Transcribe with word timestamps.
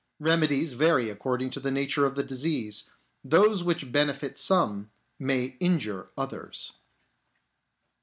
Remedies 0.19 0.73
vary 0.73 1.11
according 1.11 1.51
to 1.51 1.59
the 1.59 1.69
nature 1.69 2.05
of 2.05 2.15
the 2.15 2.23
disease; 2.23 2.89
those 3.23 3.63
which 3.63 3.91
benefit 3.91 4.35
some 4.35 4.89
may 5.19 5.55
injure 5.59 6.09
others. 6.17 6.73